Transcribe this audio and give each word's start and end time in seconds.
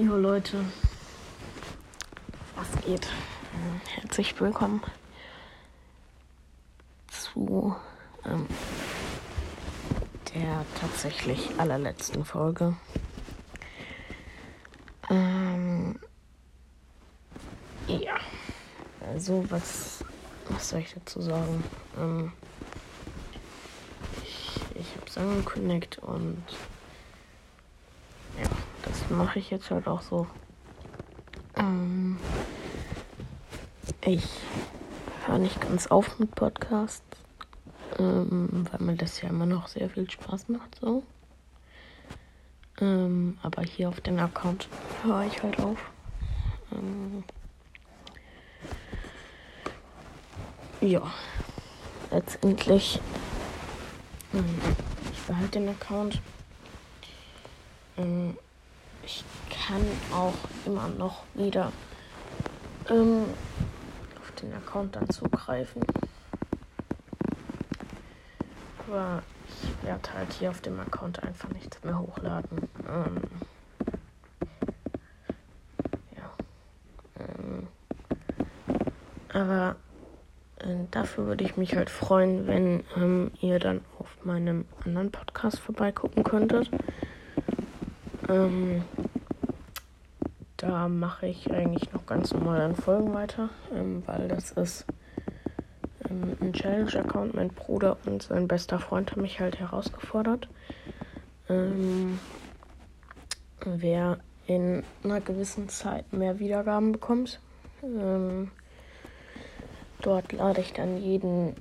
Jo 0.00 0.16
Leute, 0.16 0.64
was 2.56 2.84
geht? 2.86 3.04
Äh, 3.04 4.00
Herzlich 4.00 4.40
willkommen 4.40 4.82
zu 7.10 7.76
ähm, 8.24 8.46
der 10.34 10.64
tatsächlich 10.80 11.50
allerletzten 11.58 12.24
Folge. 12.24 12.78
Ähm, 15.10 16.00
ja, 17.86 18.16
also 19.06 19.44
was, 19.50 20.02
was 20.48 20.70
soll 20.70 20.80
ich 20.80 20.94
dazu 20.94 21.20
sagen? 21.20 21.62
Ähm, 21.98 22.32
ich 24.22 24.60
ich 24.76 24.96
habe 24.96 25.06
es 25.06 25.18
angekündigt 25.18 25.98
und 25.98 26.42
mache 29.10 29.38
ich 29.38 29.50
jetzt 29.50 29.70
halt 29.70 29.86
auch 29.86 30.02
so. 30.02 30.26
Ähm, 31.56 32.18
ich 34.02 34.26
höre 35.26 35.38
nicht 35.38 35.60
ganz 35.60 35.88
auf 35.88 36.18
mit 36.18 36.34
Podcasts, 36.34 37.02
ähm, 37.98 38.66
weil 38.70 38.80
mir 38.80 38.96
das 38.96 39.20
ja 39.20 39.28
immer 39.28 39.46
noch 39.46 39.68
sehr 39.68 39.90
viel 39.90 40.10
Spaß 40.10 40.48
macht 40.48 40.78
so. 40.80 41.02
Ähm, 42.80 43.38
aber 43.42 43.62
hier 43.62 43.88
auf 43.88 44.00
dem 44.00 44.18
Account 44.18 44.68
höre 45.02 45.24
ich 45.24 45.42
halt 45.42 45.60
auf. 45.60 45.78
Ähm, 46.72 47.24
ja, 50.80 51.02
letztendlich 52.10 53.00
ähm, 54.32 54.60
ich 55.12 55.20
behalte 55.22 55.58
den 55.58 55.68
Account. 55.68 56.20
Ich 59.10 59.24
kann 59.66 59.84
auch 60.14 60.34
immer 60.66 60.88
noch 60.88 61.24
wieder 61.34 61.72
ähm, 62.88 63.24
auf 64.20 64.30
den 64.40 64.54
Account 64.54 64.94
dann 64.94 65.10
zugreifen. 65.10 65.82
Aber 68.86 69.24
ich 69.48 69.84
werde 69.84 70.14
halt 70.14 70.32
hier 70.34 70.50
auf 70.50 70.60
dem 70.60 70.78
Account 70.78 71.24
einfach 71.24 71.48
nichts 71.48 71.82
mehr 71.82 71.98
hochladen. 71.98 72.68
Ähm, 72.88 73.22
ja. 76.16 76.30
Ähm, 77.18 77.66
aber 79.32 79.74
äh, 80.60 80.86
dafür 80.92 81.26
würde 81.26 81.42
ich 81.42 81.56
mich 81.56 81.74
halt 81.74 81.90
freuen, 81.90 82.46
wenn 82.46 82.84
ähm, 82.96 83.32
ihr 83.40 83.58
dann 83.58 83.80
auf 83.98 84.24
meinem 84.24 84.66
anderen 84.84 85.10
Podcast 85.10 85.58
vorbeigucken 85.58 86.22
könntet. 86.22 86.70
Ähm, 88.30 88.82
da 90.56 90.88
mache 90.88 91.26
ich 91.26 91.50
eigentlich 91.50 91.92
noch 91.92 92.06
ganz 92.06 92.32
normal 92.32 92.60
an 92.60 92.76
Folgen 92.76 93.12
weiter, 93.12 93.50
ähm, 93.74 94.04
weil 94.06 94.28
das 94.28 94.52
ist 94.52 94.84
ähm, 96.08 96.36
ein 96.40 96.52
Challenge-Account. 96.52 97.34
Mein 97.34 97.48
Bruder 97.48 97.96
und 98.06 98.22
sein 98.22 98.46
bester 98.46 98.78
Freund 98.78 99.10
haben 99.10 99.22
mich 99.22 99.40
halt 99.40 99.58
herausgefordert. 99.58 100.48
Ähm, 101.48 102.20
wer 103.64 104.18
in 104.46 104.84
einer 105.02 105.20
gewissen 105.20 105.68
Zeit 105.68 106.12
mehr 106.12 106.38
Wiedergaben 106.38 106.92
bekommt. 106.92 107.40
Ähm, 107.82 108.50
dort 110.02 110.32
lade 110.32 110.60
ich 110.60 110.72
dann 110.72 110.98
jeden 110.98 111.56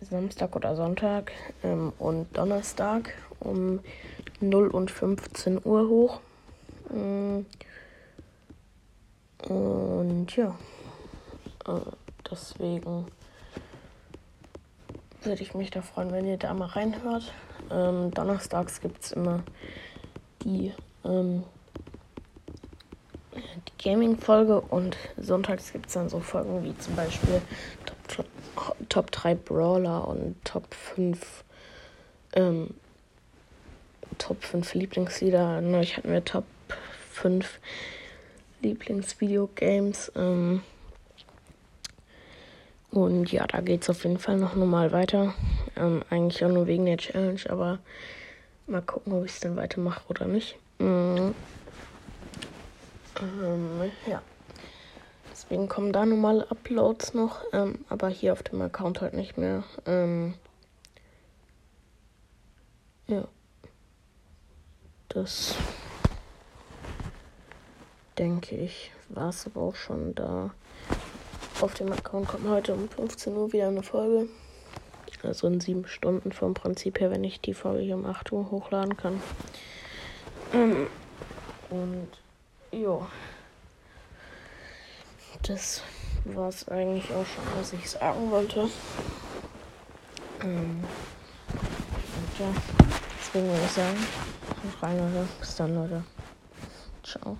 Samstag 0.00 0.56
oder 0.56 0.74
Sonntag 0.74 1.30
ähm, 1.62 1.92
und 1.98 2.36
Donnerstag 2.36 3.14
um 3.40 3.80
0 4.42 4.68
und 4.68 4.90
15 4.90 5.60
Uhr 5.64 5.88
hoch. 5.88 6.20
Ähm, 6.92 7.46
und 9.48 10.36
ja, 10.36 10.56
äh, 11.66 11.80
deswegen 12.30 13.06
würde 15.22 15.42
ich 15.42 15.54
mich 15.54 15.70
da 15.70 15.82
freuen, 15.82 16.12
wenn 16.12 16.26
ihr 16.26 16.36
da 16.36 16.52
mal 16.54 16.66
reinhört. 16.66 17.32
Ähm, 17.70 18.10
donnerstags 18.10 18.80
gibt 18.80 19.04
es 19.04 19.12
immer 19.12 19.42
die, 20.42 20.72
ähm, 21.04 21.44
die 23.34 23.88
Gaming-Folge 23.88 24.60
und 24.60 24.96
sonntags 25.16 25.72
gibt 25.72 25.86
es 25.86 25.94
dann 25.94 26.08
so 26.08 26.20
Folgen 26.20 26.64
wie 26.64 26.76
zum 26.78 26.96
Beispiel 26.96 27.40
Top, 28.08 28.26
Top 28.88 29.10
3 29.10 29.34
Brawler 29.34 30.06
und 30.06 30.36
Top 30.44 30.74
5 30.74 31.44
ähm, 32.34 32.74
Top 34.32 34.44
5 34.44 34.72
Lieblingslieder. 34.72 35.60
Neulich 35.60 35.98
hatten 35.98 36.10
wir 36.10 36.24
Top 36.24 36.46
5 37.10 37.60
Lieblingsvideogames. 38.62 40.10
Ähm, 40.16 40.62
und 42.92 43.30
ja, 43.30 43.46
da 43.46 43.60
geht 43.60 43.82
es 43.82 43.90
auf 43.90 44.04
jeden 44.04 44.18
Fall 44.18 44.38
noch 44.38 44.54
normal 44.54 44.90
weiter. 44.90 45.34
Ähm, 45.76 46.02
eigentlich 46.08 46.42
auch 46.46 46.48
nur 46.48 46.66
wegen 46.66 46.86
der 46.86 46.96
Challenge, 46.96 47.40
aber 47.50 47.80
mal 48.66 48.80
gucken, 48.80 49.12
ob 49.12 49.26
ich 49.26 49.32
es 49.32 49.40
dann 49.40 49.56
weitermache 49.56 50.00
oder 50.08 50.24
nicht. 50.24 50.56
Mhm. 50.78 51.34
Ähm, 53.20 53.90
ja. 54.06 54.22
Deswegen 55.30 55.68
kommen 55.68 55.92
da 55.92 56.06
normale 56.06 56.50
Uploads 56.50 57.12
noch, 57.12 57.42
ähm, 57.52 57.84
aber 57.90 58.08
hier 58.08 58.32
auf 58.32 58.42
dem 58.42 58.62
Account 58.62 59.02
halt 59.02 59.12
nicht 59.12 59.36
mehr. 59.36 59.62
Ähm, 59.84 60.32
ja. 63.08 63.28
Das 65.14 65.54
denke 68.16 68.56
ich, 68.56 68.92
war 69.10 69.28
es 69.28 69.46
aber 69.46 69.60
auch 69.60 69.74
schon 69.74 70.14
da. 70.14 70.50
Auf 71.60 71.74
dem 71.74 71.92
Account 71.92 72.28
kommt 72.28 72.48
heute 72.48 72.72
um 72.72 72.88
15 72.88 73.36
Uhr 73.36 73.52
wieder 73.52 73.68
eine 73.68 73.82
Folge. 73.82 74.28
Also 75.22 75.46
in 75.46 75.60
sieben 75.60 75.86
Stunden 75.86 76.32
vom 76.32 76.54
Prinzip 76.54 76.98
her, 76.98 77.10
wenn 77.12 77.22
ich 77.22 77.40
die 77.40 77.54
Folge 77.54 77.82
hier 77.84 77.94
um 77.94 78.06
8 78.06 78.32
Uhr 78.32 78.50
hochladen 78.50 78.96
kann. 78.96 79.22
Ähm, 80.52 80.88
und 81.70 82.08
ja. 82.72 83.06
Das 85.42 85.82
war 86.24 86.48
es 86.48 86.68
eigentlich 86.68 87.04
auch 87.12 87.26
schon, 87.26 87.44
was 87.56 87.72
ich 87.72 87.88
sagen 87.88 88.30
wollte. 88.30 88.68
Ähm, 90.42 90.82
und 92.16 92.38
ja, 92.40 92.52
deswegen 93.32 93.50
würde 93.50 93.64
ich 93.64 93.72
sagen, 93.72 93.96
rein, 94.80 94.98
Leute. 94.98 95.28
Bis 95.40 95.56
dann, 95.56 95.74
Leute. 95.74 96.04
Ciao. 97.02 97.38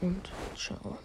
Und 0.00 0.30
ciao. 0.54 0.98